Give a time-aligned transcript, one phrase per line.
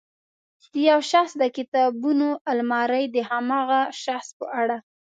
[0.71, 4.77] د یو شخص د کتابونو المارۍ د هماغه شخص په اړه.